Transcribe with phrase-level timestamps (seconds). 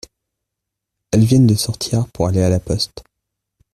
[1.11, 3.03] Elles viennent de sortir pour aller à la poste.